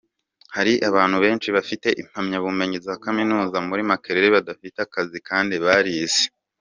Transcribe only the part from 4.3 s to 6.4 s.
badafite akazi kandi barize.